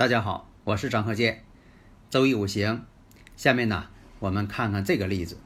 [0.00, 1.44] 大家好，我是张鹤剑，
[2.08, 2.86] 周易五行。
[3.36, 5.36] 下面呢，我们看看这个例子。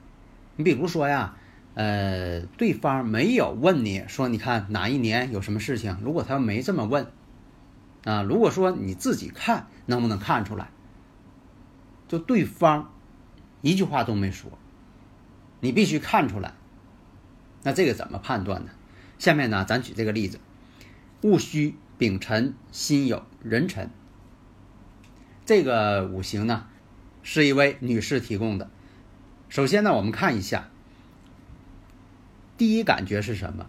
[0.55, 1.35] 你比如说呀，
[1.75, 5.99] 呃，对方没有问你说，你看哪一年有什么事情？
[6.05, 7.09] 如果他没这么问，
[8.05, 10.69] 啊，如果说你自己看，能不能看出来？
[12.07, 12.93] 就对方
[13.61, 14.53] 一句话都没说，
[15.59, 16.55] 你必须看出来。
[17.65, 18.71] 那这个怎么判断呢？
[19.19, 20.39] 下面呢，咱举这个例子：
[21.23, 23.91] 戊戌、丙辰、辛酉、壬辰。
[25.47, 26.65] 这个五行呢，
[27.23, 28.71] 是一位女士提供的。
[29.51, 30.71] 首先呢，我们看一下，
[32.57, 33.67] 第一感觉是什么？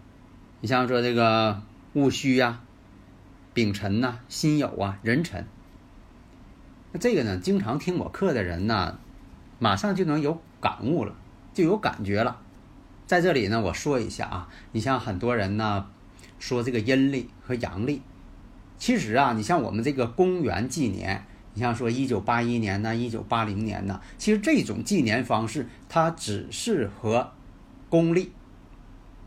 [0.62, 2.62] 你像说这个戊戌呀、
[3.52, 5.46] 丙辰呐、辛酉啊、壬辰。
[6.92, 8.98] 那这个呢，经常听我课的人呢，
[9.58, 11.14] 马上就能有感悟了，
[11.52, 12.40] 就有感觉了。
[13.06, 15.90] 在这里呢，我说一下啊，你像很多人呢，
[16.38, 18.00] 说这个阴历和阳历，
[18.78, 21.26] 其实啊，你像我们这个公元纪年。
[21.56, 27.32] 你像说一九八一年呢，一九八零年呢，其实这种纪年方式它只适合
[27.88, 28.30] 公历。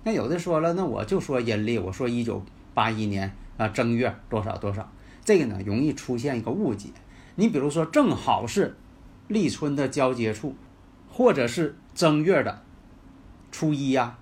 [0.04, 4.92] 那有的说了，那我就说阴历，我说一九八一年啊正月多少多少，
[5.26, 6.90] 这个呢容易出现一个误解。
[7.34, 8.78] 你比如说正好是
[9.28, 10.56] 立春的交接处，
[11.10, 12.62] 或者是正月的
[13.52, 14.20] 初一呀，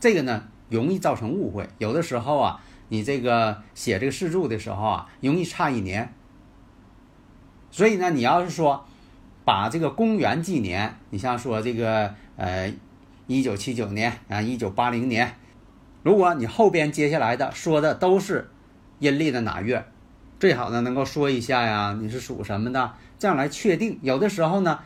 [0.00, 1.68] 这个呢容易造成误会。
[1.76, 6.14] 有的时候啊，你这个写这个事注的时候啊，容易差一年。
[7.76, 8.86] 所以呢，你要是说
[9.44, 12.72] 把这个公元纪年，你像说这个呃
[13.26, 15.36] 一九七九年啊，一九八零年，
[16.02, 18.48] 如果你后边接下来的说的都是
[18.98, 19.84] 阴历的哪月，
[20.40, 23.98] 最好呢能够说一下呀，你是属什么的，这样来确定。
[24.00, 24.78] 有的时候呢，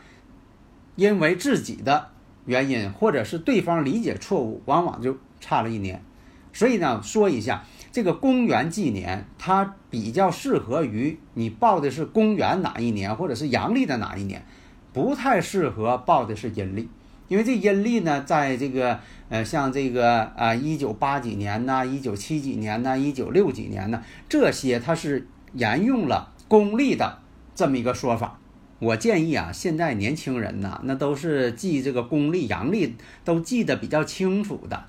[0.97, 2.09] 因为自己的
[2.43, 6.03] 原因，或者是对方理解错误，往往就差了一年。
[6.51, 7.63] 所以呢，说一下。
[7.91, 14.45] 这个公元纪年，它比较适合于你报的是公元哪一年，或者是阳历的哪一年，
[14.93, 16.87] 不太适合报的是阴历，
[17.27, 18.97] 因为这阴历呢，在这个
[19.27, 27.19] 呃，像这个啊，一九八几年呐，一九七几年呐，一九六几年呢，这些它是沿用了公历的
[27.53, 28.39] 这么一个说法。
[28.79, 34.85] 我建议啊，现在年轻人呐，那都是记这个公历、阳历都记得比较清楚的。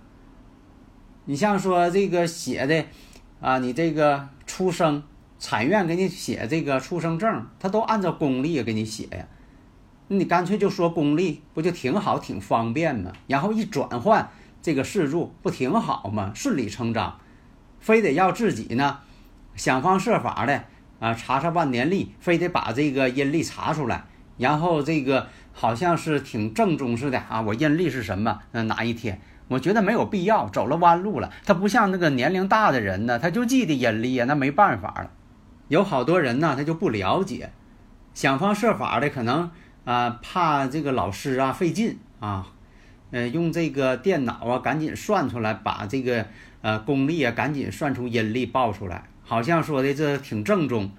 [1.24, 2.84] 你像说这个写的，
[3.40, 5.02] 啊，你这个出生
[5.38, 9.26] 产院给你写这个出生证，他都按照公历给你写呀。
[10.08, 13.12] 你干脆就说公历，不就挺好、挺方便吗？
[13.28, 14.28] 然后一转换
[14.60, 16.32] 这个事柱，不挺好吗？
[16.34, 17.18] 顺理成章，
[17.78, 18.98] 非得要自己呢
[19.54, 20.64] 想方设法的
[20.98, 24.04] 啊查查万年历，非得把这个阴历查出来，
[24.36, 27.40] 然后这个好像是挺正宗似的啊。
[27.40, 28.40] 我阴历是什么？
[28.50, 29.20] 那哪一天？
[29.52, 31.30] 我觉得没有必要走了弯路了。
[31.44, 35.10] 他不像那个年龄大的人呢，他就记得阴历啊，那没办法了。
[35.68, 37.52] 有好多人呢，他就不了解，
[38.14, 39.50] 想方设法的可能
[39.84, 42.46] 啊，怕这个老师啊费劲啊，
[43.10, 46.26] 呃，用这个电脑啊赶紧算出来，把这个
[46.60, 50.90] 呃公历啊赶紧算出阴历报出来，好像说的这挺正宗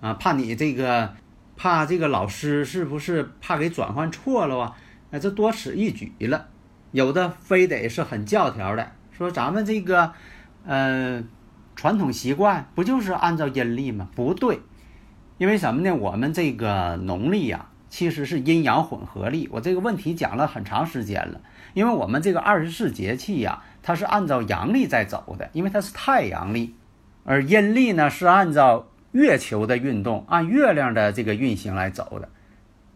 [0.00, 1.14] 啊，怕你这个
[1.56, 4.76] 怕这个老师是不是怕给转换错了啊？
[5.10, 6.46] 那这多此一举了。
[6.90, 10.12] 有的非得是很教条的，说咱们这个，
[10.64, 11.22] 呃，
[11.76, 14.08] 传统习惯不就是按照阴历吗？
[14.14, 14.60] 不对，
[15.36, 15.94] 因为什么呢？
[15.94, 19.48] 我们这个农历呀，其实是阴阳混合历。
[19.52, 21.40] 我这个问题讲了很长时间了，
[21.74, 26.74] 因为我们这个二十四节气呀，它是按照阳历在走的，因为它是太阳历，
[27.24, 32.28] 而阴历呢是按照月球的运动，按月亮的这个运行来走的。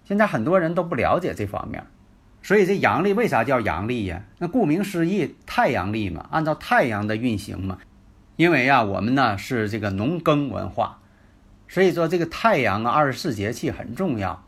[0.05, 1.85] 现在很多人都不了解这方面。
[2.43, 4.25] 所以这阳历为啥叫阳历呀？
[4.39, 7.79] 那顾名思义，太阳历嘛，按照太阳的运行嘛。
[8.37, 10.99] 因为呀，我们呢是这个农耕文化，
[11.69, 14.43] 所以说这个太阳啊，二十四节气很重要。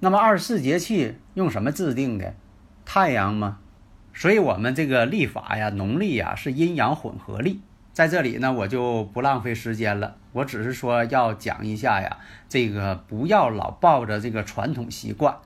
[0.00, 2.34] 那么二十四节气用什么制定的？
[2.84, 3.58] 太阳吗？
[4.14, 7.60] 所以我们这个历法呀，农历呀是阴阳混合历。
[7.92, 12.18] 在这里呢，我就不浪费时间了，我只是说要讲一下呀，
[12.48, 15.36] 这个不要老抱着这个传统习惯。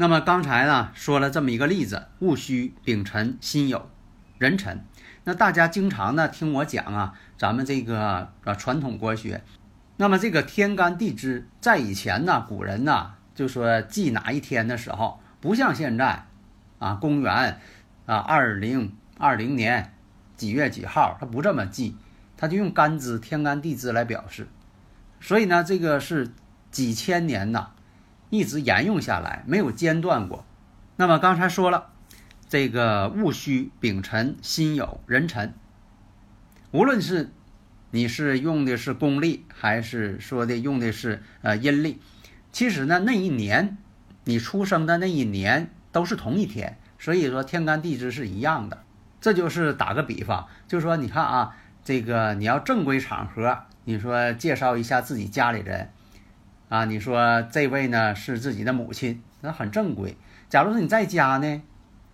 [0.00, 3.82] 那么刚才呢说了这么一个例子：戊戌、丙辰、辛酉、
[4.38, 4.84] 壬辰。
[5.24, 9.42] 那大家经常呢听我讲啊，咱们这个啊传统国学。
[9.96, 16.26] 那么这个天干地支在以前呢，古人呢就说记哪一天的时候，不像现在
[16.78, 17.60] 啊，公元
[18.06, 19.92] 啊二零二零年
[20.36, 21.96] 几月几号，他不这么记，
[22.36, 24.46] 他就用干支天干地支来表示。
[25.20, 26.30] 所以呢，这个是
[26.70, 27.70] 几千年呐，
[28.30, 30.44] 一直沿用下来，没有间断过。
[30.96, 31.90] 那么刚才说了。
[32.50, 35.52] 这个戊戌、丙辰、辛酉、壬辰，
[36.70, 37.30] 无论是
[37.90, 42.00] 你是用的是公历，还是说的用的是呃阴历，
[42.50, 43.76] 其实呢那一年
[44.24, 48.82] 你出生的那一年都是同一天，所以说天干地支是一样的。
[49.20, 51.54] 这就是打个比方，就说你看啊，
[51.84, 55.90] 这个你要正规场合，你说介绍一下自己家里人
[56.68, 60.16] 啊，你说这位呢是自己的母亲，那很正规。
[60.48, 61.62] 假如说你在家呢？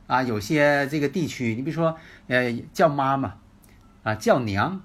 [0.07, 1.97] 啊，有些这个地区，你比如说，
[2.29, 3.37] 呃，叫妈妈，
[4.03, 4.83] 啊，叫娘，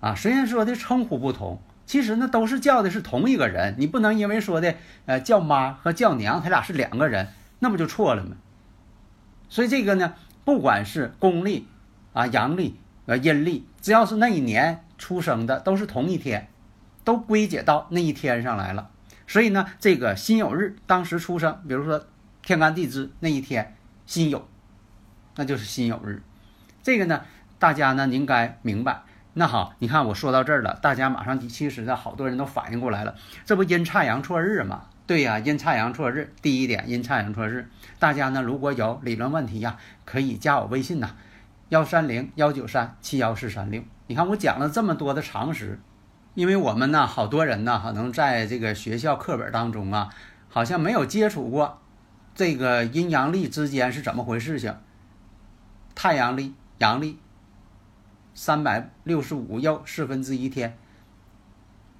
[0.00, 3.74] 啊，虽然说的称呼不同，其实呢都是叫的是同一个人。
[3.78, 4.74] 你不能因为说的，
[5.06, 7.28] 呃，叫妈和叫娘，他俩是两个人，
[7.60, 8.36] 那不就错了吗？
[9.48, 10.12] 所以这个呢，
[10.44, 11.66] 不管是公历，
[12.12, 16.48] 啊，阳历，呃，阴历，只要是那一年出生的，都是同一天，
[17.02, 18.90] 都归结到那一天上来了。
[19.30, 22.04] 所以呢，这个辛酉日当时出生，比如说
[22.42, 23.76] 天干地支那一天。
[24.06, 24.42] 辛酉，
[25.36, 26.20] 那就是辛酉日，
[26.82, 27.22] 这个呢，
[27.60, 29.02] 大家呢应该明白。
[29.34, 34.86] 那好，你看我说到这儿了，大家马上其实呢，好多人都反应过来了，这不阴差阳错日吗？
[35.06, 36.34] 对呀，阴差阳错日。
[36.42, 41.10] 第一点，阴差阳错日，大家呢如果有理论问题呀，可以加我微信呐，
[41.68, 43.80] 幺三零幺九三七幺四三六。
[44.08, 45.78] 你看我讲了这么多的常识，
[46.34, 50.08] 因为我们呢，好多人呢，可能在这个学校课本当中啊，
[50.48, 51.78] 好像没有接触过。
[52.34, 54.58] 这个阴阳历之间是怎么回事？
[54.58, 54.74] 情
[55.94, 57.18] 太阳历、阳历，
[58.32, 60.78] 三百六十五又四分之一天。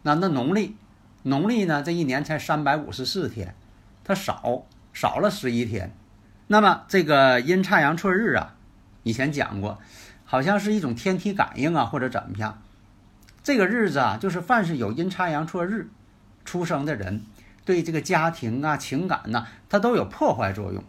[0.03, 0.76] 那那农历，
[1.25, 1.83] 农历呢？
[1.83, 3.55] 这一年才三百五十四天，
[4.05, 5.93] 它少少了十一天。
[6.47, 8.55] 那么这个阴差阳错日啊，
[9.03, 9.79] 以前讲过，
[10.25, 12.62] 好像是一种天体感应啊，或者怎么样。
[13.50, 15.91] 这个日子啊，就是凡是有阴差阳错日
[16.44, 17.25] 出生的人。
[17.64, 20.85] 对这个家庭啊、情感呐，它都有破坏作用。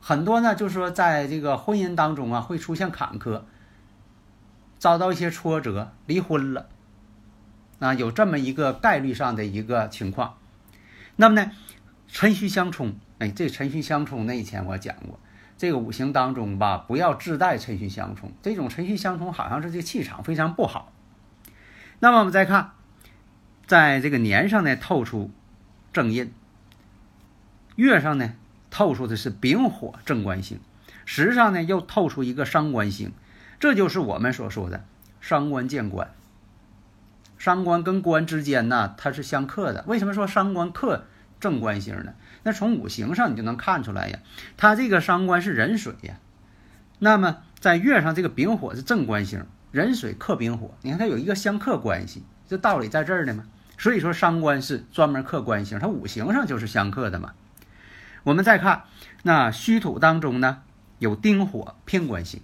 [0.00, 3.42] 很多呢，就是说，在这个婚姻当中啊，会出现坎坷，
[4.76, 6.66] 遭到一些挫折，离婚了
[7.78, 10.34] 啊，有这么一个概率上的一个情况。
[11.14, 11.52] 那么呢，
[12.08, 15.20] 辰戌相冲，哎，这辰戌相冲，那以前我讲过，
[15.56, 20.90] 这个五行当中吧，不要自带辰戌相冲，这种辰戌相冲好像是这气场非常不好。
[22.04, 22.72] 那么我们再看，
[23.66, 25.30] 在这个年上呢，透出。
[25.90, 26.34] 正印，
[27.76, 28.34] 月上呢
[28.68, 30.60] 透出的是丙火正官星，
[31.06, 33.12] 时上呢又透出一个伤官星，
[33.58, 34.84] 这就是我们所说的
[35.22, 36.10] 伤官见官。
[37.38, 39.82] 伤官跟官之间呢，它是相克的。
[39.86, 41.06] 为什么说伤官克
[41.40, 42.12] 正官星呢？
[42.42, 44.18] 那从五行上你就能看出来呀，
[44.58, 46.18] 它这个伤官是壬水呀。
[46.98, 53.44] 那么在月上这个丙火是正官星，壬水克丙火，你看它有一个相克关系，这道理在这儿呢吗？
[53.76, 57.34] 所以说，伤官是专门克官星，它五行上就是相克的嘛。
[58.22, 58.84] 我们再看
[59.24, 60.62] 那虚土当中呢，
[61.00, 62.40] 有丁火偏官星。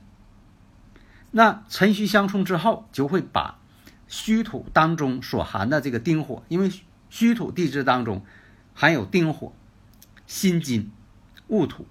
[1.31, 3.61] 那辰戌相冲之后，就会把
[4.09, 6.73] 虚土当中所含的这个丁火，因为
[7.11, 8.25] 虚土地支当中
[8.75, 9.53] 含有丁火、
[10.27, 10.91] 辛金、
[11.47, 11.87] 戊土，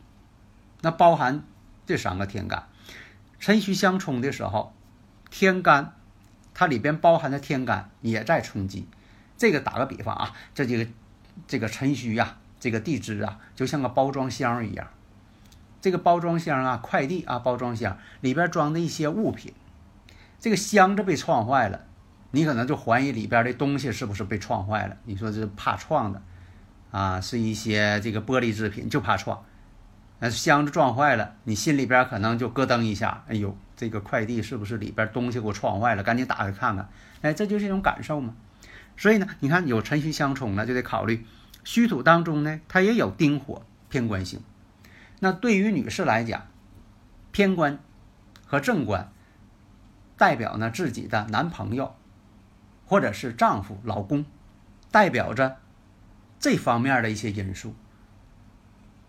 [0.81, 1.45] 那包含
[1.85, 2.67] 这三个天干。
[3.39, 4.73] 辰戌相冲的时候，
[5.29, 5.93] 天干
[6.53, 8.87] 它里边包含的天干也在冲击。
[9.37, 10.89] 这个打个比方啊，这几个
[11.47, 14.87] 这个辰戌呀，这个地支啊，就像个包装箱一样。
[15.81, 19.53] 这个包装箱啊，快递啊，包装箱里边装的一些物品，
[20.39, 21.85] 这个箱子被撞坏了，
[22.31, 24.97] 你可能就怀疑里边的东西是不是被撞坏了。
[25.05, 26.21] 你说这怕撞的
[26.91, 29.45] 啊，是一些这个玻璃制品，就怕撞。
[30.19, 36.03] 那箱子撞坏了，你心里边可能就咯噔一下，哎呦，这个快递是不是里边东西给我撞坏了？
[36.03, 36.89] 赶紧打开看看。
[37.21, 38.35] 哎，这就是一种感受嘛。
[38.97, 41.25] 所以呢，你看有辰戌相冲呢，就得考虑
[41.63, 44.41] 戌土当中呢，它也有丁火偏官星。
[45.21, 46.47] 那对于女士来讲，
[47.31, 47.79] 偏官
[48.45, 49.13] 和正官
[50.17, 51.95] 代表呢自己的男朋友
[52.85, 54.25] 或者是丈夫、老公，
[54.91, 55.55] 代表着
[56.37, 57.73] 这方面的一些因素。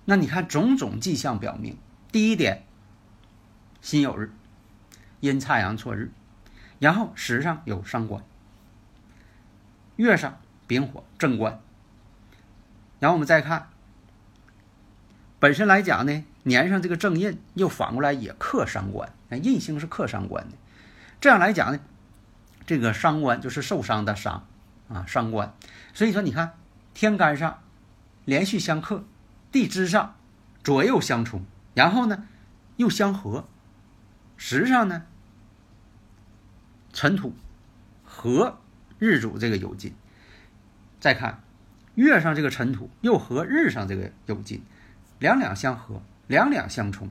[0.05, 1.77] 那你看种种迹象表明，
[2.13, 2.63] 第一点，
[3.81, 4.31] 辛酉日，
[5.21, 6.11] 阴差阳错日，
[6.79, 8.23] 然后时上有伤官。
[9.97, 11.61] 月上丙火正官。
[12.99, 13.69] 然后我们再看，
[15.39, 20.57] 本身来讲呢，年上这个正印又反过来也克伤官，那印星是克伤官的。
[21.21, 21.81] 这样来讲呢，
[22.67, 24.47] 这个伤官就是受伤的伤
[24.89, 25.55] 啊，伤官。
[25.95, 26.53] 所以说，你看
[26.93, 27.59] 天干上
[28.25, 29.05] 连续相克，
[29.51, 30.15] 地支上
[30.63, 32.27] 左右相冲，然后呢
[32.77, 33.47] 又相合，
[34.43, 35.03] 时上呢
[36.95, 37.35] 辰土
[38.03, 38.59] 和
[38.99, 39.95] 日主这个酉金。
[40.99, 41.43] 再看
[41.95, 44.63] 月上这个辰土又和日上这个酉金，
[45.19, 47.11] 两两相合，两两相冲，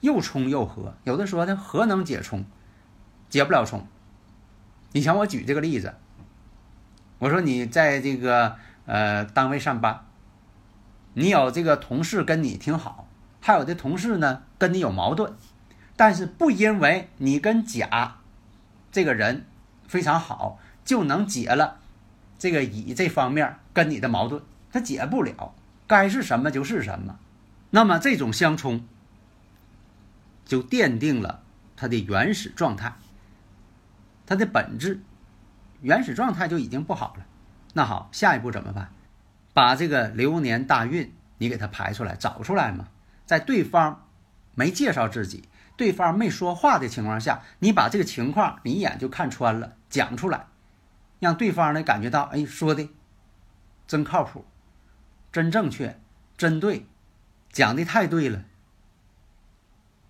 [0.00, 0.94] 又冲又合。
[1.04, 2.46] 有的说呢，合能解冲？
[3.28, 3.86] 解不了冲。
[4.92, 5.94] 你像我举这个例子，
[7.18, 8.56] 我说你在这个
[8.86, 10.06] 呃单位上班，
[11.12, 13.06] 你有这个同事跟你挺好，
[13.42, 15.34] 还有的同事呢跟你有矛盾，
[16.00, 18.16] 但是不因为你跟甲
[18.90, 19.44] 这个人
[19.86, 21.78] 非常好，就能解了
[22.38, 24.42] 这个乙这方面跟你的矛盾，
[24.72, 25.54] 他解不了，
[25.86, 27.18] 该是什么就是什么。
[27.68, 28.82] 那么这种相冲，
[30.46, 31.42] 就奠定了
[31.76, 32.94] 它的原始状态。
[34.24, 35.02] 它的本质
[35.82, 37.26] 原始状态就已经不好了，
[37.74, 38.90] 那好，下一步怎么办？
[39.52, 42.88] 把这个流年大运你给它排出来，找出来嘛。
[43.26, 44.06] 在对方
[44.54, 45.44] 没介绍自己、
[45.80, 50.48] 对方没说话的情况下，你把这个情况你一眼就看穿了，讲出来，
[51.20, 52.86] 让对方呢感觉到，哎，说的
[53.86, 54.44] 真靠谱，
[55.32, 55.98] 真正确，
[56.36, 56.84] 真对，
[57.50, 58.44] 讲的太对了，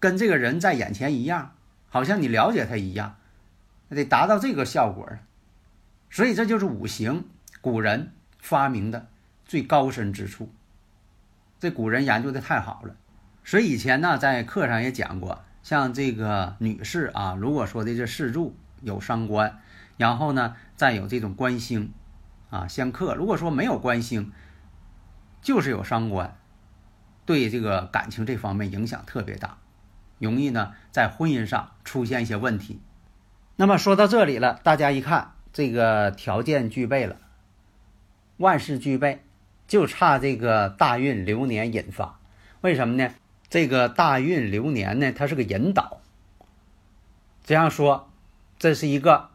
[0.01, 1.55] 跟这个人在眼前一样，
[1.89, 3.19] 好像你了解他一样。
[3.91, 5.09] 得达到这个效果，
[6.11, 7.29] 所以这就是五行
[7.61, 9.07] 古人发明的
[9.45, 10.53] 最高深之处。
[11.61, 12.97] 这古人研究的太好了，
[13.45, 19.61] 所以以前呢在课上也讲过，像这个女士啊，如果说的这四柱有伤官，
[19.97, 21.93] 然后呢再有这种官星
[22.49, 24.33] 啊相克，如果说没有官星，
[25.43, 26.37] 就是有伤官，
[27.27, 29.59] 对这个感情这方面影响特别大，
[30.19, 32.81] 容易呢在婚姻上出现一些问题。
[33.57, 37.17] 那么说到这里了，大家一看这个条件具备了，
[38.39, 39.23] 万事俱备，
[39.69, 42.19] 就差这个大运流年引发。
[42.63, 43.11] 为什么呢？
[43.51, 46.01] 这个大运流年呢，它是个引导。
[47.45, 48.09] 这样说，
[48.59, 49.29] 这是一个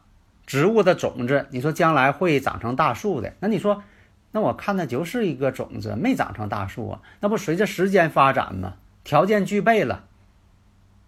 [0.45, 3.33] 植物的种子，你说将来会长成大树的。
[3.41, 3.83] 那你说，
[4.31, 7.01] 那我看那就是一个种子，没长成大树啊？
[7.19, 8.75] 那不随着时间发展吗？
[9.03, 10.05] 条件具备了，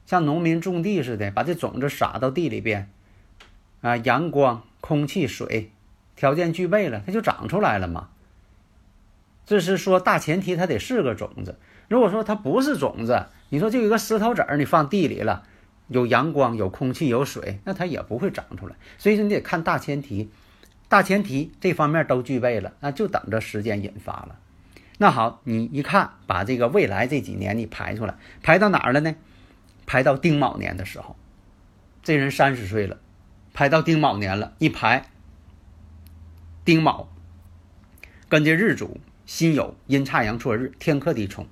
[0.05, 2.89] 像农民种地似的，把这种子撒到地里边。
[3.81, 5.71] 啊，阳光、空气、水，
[6.15, 8.09] 条件具备了，它就长出来了嘛。
[9.47, 11.57] 这是说大前提，它得是个种子。
[11.87, 15.43] 如果说它不是种子，你说就一个石头子儿，你放地里了，
[15.87, 18.75] 有阳光、有空气、有水，那它也不会长出来。
[18.97, 20.29] 所以说你得看大前提，
[20.89, 24.37] 大前提这方面都具备了，那就等着时间引发了。
[24.97, 29.15] 那好，你一看，把这个未来这几年你排出来，排到哪儿了呢？
[29.85, 31.15] 排到丁卯年的时候，
[32.03, 32.97] 这人三十岁了。
[33.53, 35.05] 排到丁卯年了，一排
[36.65, 37.07] 丁卯，
[38.27, 41.45] 跟这日主辛酉阴差阳错日天克地冲，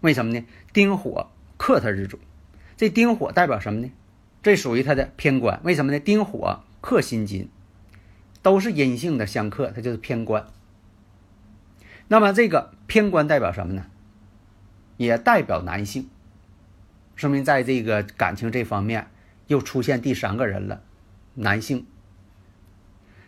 [0.00, 0.44] 为什么呢？
[0.72, 2.18] 丁火克他日主，
[2.78, 3.92] 这丁火代表什么呢？
[4.42, 6.00] 这属于他的偏官，为什么呢？
[6.00, 7.50] 丁火克辛金，
[8.40, 10.46] 都是阴性的相克，它就是偏官。
[12.08, 13.84] 那么这个偏官代表什么呢？
[14.96, 16.08] 也代表男性，
[17.14, 19.10] 说明在这个感情这方面
[19.46, 20.82] 又出现第三个人了。
[21.34, 21.86] 男性，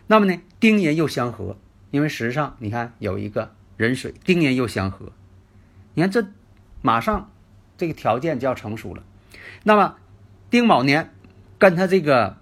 [0.07, 1.57] 那么呢，丁寅又相合，
[1.91, 3.53] 因为实际上你看有一个
[3.83, 5.11] 壬水，丁年又相合，
[5.93, 6.25] 你看这
[6.81, 7.29] 马上
[7.77, 9.03] 这个条件就要成熟了。
[9.63, 9.97] 那么
[10.49, 11.11] 丁卯年
[11.57, 12.37] 跟他这个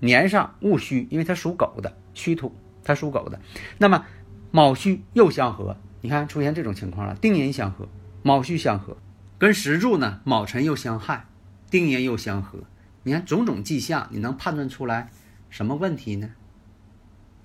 [0.00, 3.40] 年上戊戌，因为他属狗的戌土，他属狗的，
[3.78, 4.04] 那么
[4.50, 7.88] 卯戌又相合，你看出现这种情况了，丁寅相合，
[8.22, 8.98] 卯戌相合，
[9.38, 11.26] 跟石柱呢卯辰又相害，
[11.70, 12.58] 丁寅又相合。
[13.04, 15.10] 你看种种迹象，你能判断出来
[15.48, 16.30] 什么问题呢？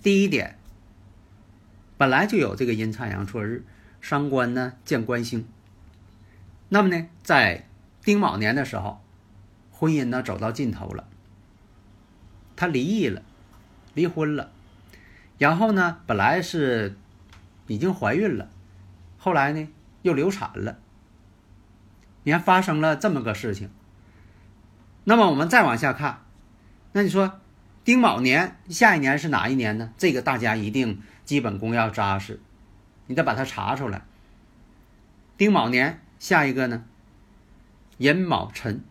[0.03, 0.59] 第一点，
[1.97, 3.63] 本来就有这个阴差阳错日，
[4.01, 5.47] 伤官呢见官星。
[6.69, 7.67] 那么呢，在
[8.03, 9.01] 丁卯年的时候，
[9.71, 11.07] 婚姻呢走到尽头了，
[12.55, 13.21] 他离异了，
[13.93, 14.51] 离婚了，
[15.37, 16.95] 然后呢，本来是
[17.67, 18.49] 已经怀孕了，
[19.17, 19.67] 后来呢
[20.03, 20.77] 又流产了。
[22.23, 23.69] 你看发生了这么个事情。
[25.05, 26.19] 那么我们再往下看，
[26.91, 27.39] 那你说
[27.87, 29.93] 丁卯年下一年是哪一年呢？
[29.97, 32.41] 这个大家一定基本功要扎实，
[33.05, 34.01] 你得把它查出来。
[35.37, 36.83] 丁卯年下一个呢？
[37.97, 38.83] 寅卯辰，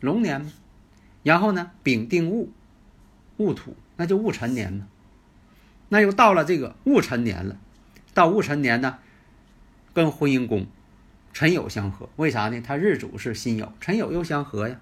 [0.00, 0.52] 龙年嘛。
[1.22, 2.50] 然后呢，丙丁戊，
[3.38, 4.86] 戊土，那就戊辰年嘛。
[5.88, 7.56] 那又到了这个戊辰年了，
[8.12, 8.98] 到戊辰年呢，
[9.94, 10.66] 跟婚姻宫
[11.32, 12.60] 辰酉相合，为啥呢？
[12.60, 14.78] 他日主是辛酉，辰酉又相合呀。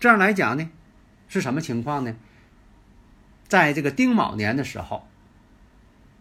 [0.00, 0.70] 这样来讲呢，
[1.28, 2.16] 是什么情况呢？
[3.48, 5.06] 在这个丁卯年的时候，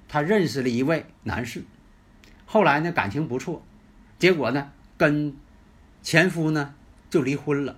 [0.08, 1.64] 他认识了一位男士，
[2.46, 3.62] 后来呢感情不错，
[4.18, 5.36] 结果呢跟
[6.02, 6.74] 前夫呢
[7.10, 7.76] 就离婚了，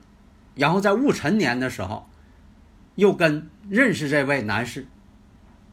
[0.56, 2.08] 然后在戊辰年的时候，
[2.96, 4.88] 又跟认识这位男士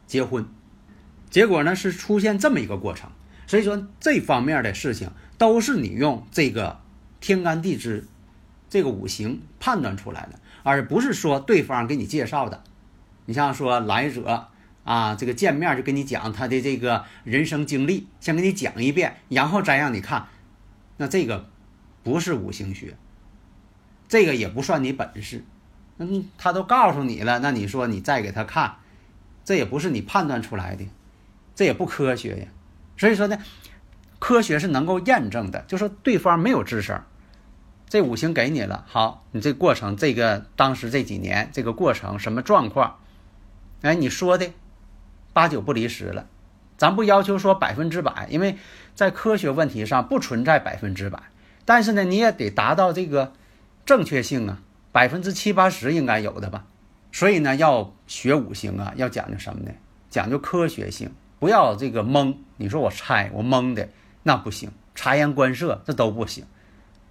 [0.07, 0.47] 结婚，
[1.29, 3.11] 结果呢是出现这么一个过程。
[3.45, 6.81] 所以说这方面的事情都是你用这个
[7.19, 8.07] 天干地支。
[8.69, 12.65] 这个五行判断出来的，而不是说对方给你介绍的。
[13.27, 14.47] 你像说来者
[14.85, 20.27] 啊，这个见面就跟你讲他的这个人生经历，先给你讲一遍，然后再让你看。
[20.95, 21.49] 那这个
[22.03, 22.95] 不是五行学，
[24.07, 25.43] 这个也不算你本事。
[25.97, 28.77] 嗯，他都告诉你了，那你说你再给他看，
[29.43, 30.85] 这也不是你判断出来的，
[31.53, 32.47] 这也不科学呀。
[32.95, 33.37] 所以说呢，
[34.19, 37.03] 科学是能够验证的，就说对方没有吱声。
[37.89, 42.99] 这五行给你了，好，你这过程，这个当时这几年这个过程什么状况？
[43.81, 44.51] 哎，你说的
[45.33, 46.27] 八九不离十了，
[46.77, 48.57] 咱不要求说百分之百，因为
[48.95, 51.21] 在科学问题上不存在百分之百，
[51.65, 53.33] 但是呢，你也得达到这个
[53.85, 56.65] 正确性啊，百分之七八十应该有的吧。
[57.11, 59.71] 所以呢，要学五行啊，要讲究什么呢？
[60.09, 62.37] 讲究科学性，不要这个蒙。
[62.57, 63.89] 你说我猜我蒙的
[64.23, 66.45] 那不行，察言观色这都不行。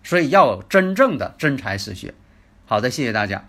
[0.02, 2.14] 所以要真正的真才实学。
[2.66, 3.49] 好的，谢谢大家。